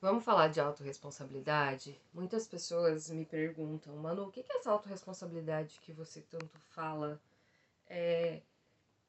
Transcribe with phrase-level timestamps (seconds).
[0.00, 2.00] Vamos falar de autorresponsabilidade?
[2.14, 7.20] Muitas pessoas me perguntam, Manu, o que é essa autorresponsabilidade que você tanto fala?
[7.86, 8.40] É,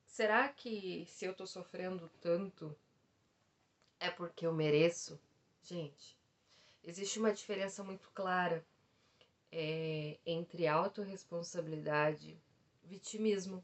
[0.06, 2.76] será que se eu tô sofrendo tanto
[4.02, 5.18] é porque eu mereço?
[5.64, 6.20] Gente,
[6.84, 8.62] existe uma diferença muito clara
[9.50, 12.38] é, entre autorresponsabilidade,
[12.84, 13.64] vitimismo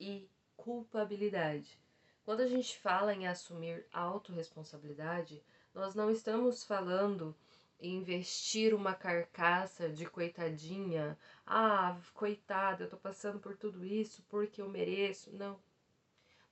[0.00, 0.26] e
[0.56, 1.78] culpabilidade.
[2.24, 5.42] Quando a gente fala em assumir autorresponsabilidade,
[5.74, 7.34] nós não estamos falando
[7.80, 11.18] em vestir uma carcaça de coitadinha.
[11.44, 15.32] Ah, coitada, eu tô passando por tudo isso porque eu mereço.
[15.32, 15.58] Não.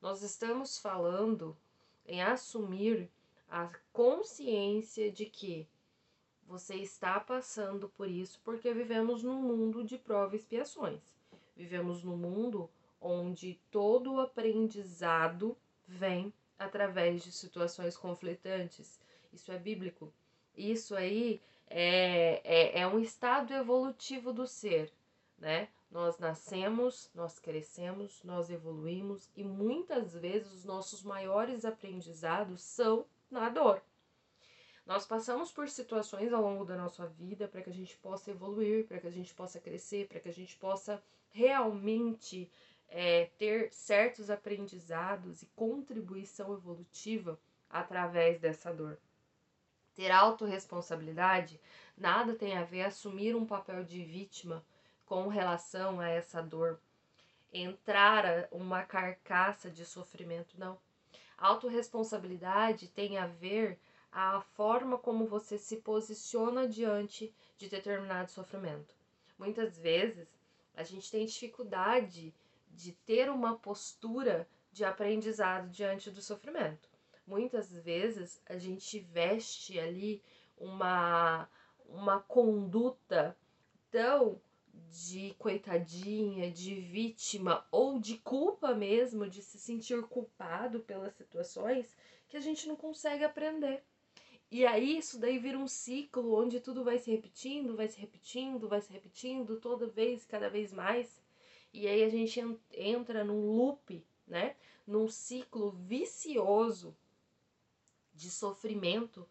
[0.00, 1.56] Nós estamos falando
[2.04, 3.08] em assumir
[3.48, 5.68] a consciência de que
[6.48, 11.14] você está passando por isso porque vivemos num mundo de provas e expiações.
[11.54, 12.68] Vivemos num mundo
[13.00, 19.00] onde todo o aprendizado vem através de situações conflitantes,
[19.32, 20.12] isso é bíblico.
[20.56, 24.92] Isso aí é, é, é um estado evolutivo do ser,
[25.38, 25.68] né?
[25.90, 33.48] Nós nascemos, nós crescemos, nós evoluímos e muitas vezes os nossos maiores aprendizados são na
[33.48, 33.82] dor.
[34.86, 38.86] Nós passamos por situações ao longo da nossa vida para que a gente possa evoluir,
[38.86, 42.50] para que a gente possa crescer, para que a gente possa realmente
[42.90, 47.38] é, ter certos aprendizados e contribuição evolutiva
[47.70, 48.98] através dessa dor.
[49.94, 51.60] Ter autorresponsabilidade
[51.96, 54.64] nada tem a ver assumir um papel de vítima
[55.06, 56.80] com relação a essa dor,
[57.52, 60.78] entrar uma carcaça de sofrimento, não.
[61.36, 63.78] Autorresponsabilidade tem a ver
[64.12, 68.94] a forma como você se posiciona diante de determinado sofrimento.
[69.38, 70.28] Muitas vezes
[70.74, 72.34] a gente tem dificuldade
[72.70, 76.88] de ter uma postura de aprendizado diante do sofrimento
[77.30, 80.20] muitas vezes a gente veste ali
[80.58, 81.48] uma,
[81.86, 83.36] uma conduta
[83.90, 84.40] tão
[84.90, 91.96] de coitadinha, de vítima ou de culpa mesmo, de se sentir culpado pelas situações,
[92.28, 93.84] que a gente não consegue aprender.
[94.50, 98.68] E aí isso daí vira um ciclo onde tudo vai se repetindo, vai se repetindo,
[98.68, 101.22] vai se repetindo toda vez, cada vez mais.
[101.72, 102.40] E aí a gente
[102.72, 104.56] entra num loop, né?
[104.86, 106.96] Num ciclo vicioso
[108.12, 109.28] de sofrimento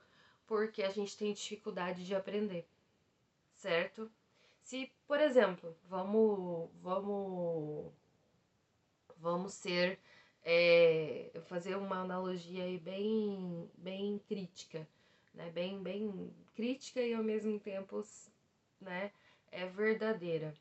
[0.48, 2.68] porque a gente tem dificuldade de aprender,
[3.54, 4.12] certo?
[4.64, 7.94] Se, por exemplo, vamos, vamos,
[9.18, 10.00] vamos ser,
[10.44, 14.88] é, fazer uma analogia aí bem, bem crítica,
[15.36, 15.52] né?
[15.52, 18.04] Bem, bem crítica e ao mesmo tempo,
[18.82, 19.12] né?
[19.52, 20.56] É verdadeira.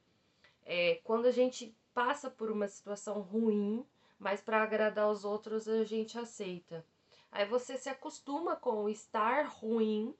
[0.70, 3.86] É, quando a gente passa por uma situação ruim,
[4.18, 6.84] mas para agradar os outros a gente aceita.
[7.32, 10.14] Aí você se acostuma com o estar ruim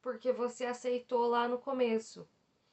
[0.00, 2.26] porque você aceitou lá no começo.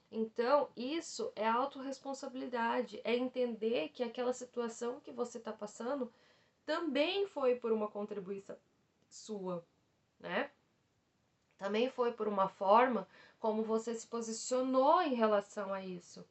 [0.09, 6.09] Então, isso é autorresponsabilidade, é entender que aquela situação que você está passando
[6.65, 8.55] também foi por uma contribuição
[9.09, 9.61] sua,
[10.21, 10.49] né?
[11.57, 13.05] Também foi por uma forma
[13.41, 16.25] como você se posicionou em relação a isso,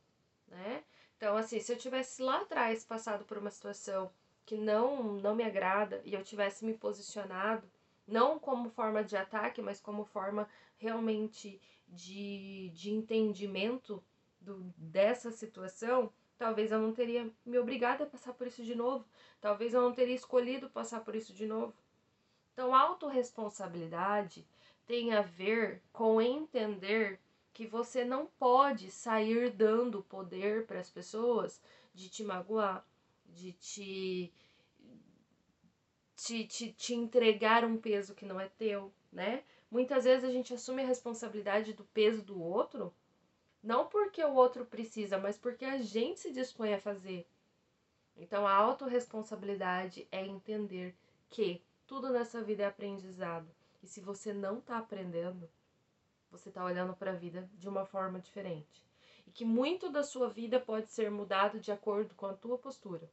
[0.50, 0.84] né?
[1.16, 4.10] Então, assim, se eu tivesse lá atrás passado por uma situação
[4.44, 7.70] que não, não me agrada e eu tivesse me posicionado,
[8.06, 14.02] não como forma de ataque, mas como forma realmente de, de entendimento
[14.40, 19.04] do, dessa situação, talvez eu não teria me obrigado a passar por isso de novo,
[19.40, 21.74] talvez eu não teria escolhido passar por isso de novo.
[22.52, 24.46] Então, autorresponsabilidade
[24.86, 27.20] tem a ver com entender
[27.52, 31.60] que você não pode sair dando poder para as pessoas
[31.92, 32.86] de te magoar,
[33.26, 34.32] de te,
[36.16, 39.42] te, te, te entregar um peso que não é teu, né?
[39.70, 42.92] Muitas vezes a gente assume a responsabilidade do peso do outro,
[43.62, 47.28] não porque o outro precisa, mas porque a gente se dispõe a fazer.
[48.16, 50.94] Então a autorresponsabilidade é entender
[51.28, 53.48] que tudo nessa vida é aprendizado.
[53.82, 55.48] E se você não está aprendendo,
[56.30, 58.84] você está olhando para a vida de uma forma diferente.
[59.26, 63.10] E que muito da sua vida pode ser mudado de acordo com a tua postura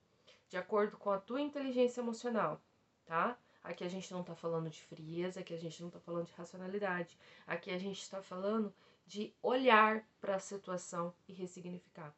[0.48, 2.62] de acordo com a tua inteligência emocional,
[3.06, 3.38] tá?
[3.64, 6.34] Aqui a gente não tá falando de frieza, aqui a gente não tá falando de
[6.34, 8.74] racionalidade, aqui a gente está falando
[9.06, 12.16] de olhar para a situação e ressignificar.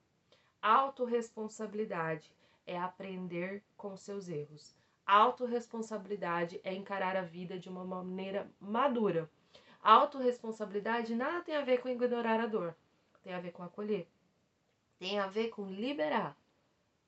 [0.61, 2.31] Autoresponsabilidade
[2.67, 4.75] é aprender com seus erros.
[5.05, 9.29] Autoresponsabilidade é encarar a vida de uma maneira madura.
[9.81, 12.75] Autoresponsabilidade nada tem a ver com ignorar a dor,
[13.23, 14.07] tem a ver com acolher,
[14.97, 16.37] tem a ver com liberar.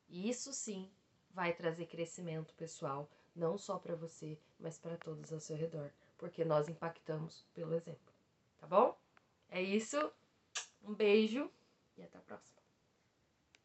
[0.07, 0.89] E isso sim
[1.31, 5.91] vai trazer crescimento pessoal, não só para você, mas para todos ao seu redor.
[6.21, 8.13] porque nós impactamos pelo exemplo,
[8.59, 8.95] tá bom?
[9.50, 9.97] É isso.
[10.83, 11.51] Um beijo
[11.97, 12.60] e até a próxima.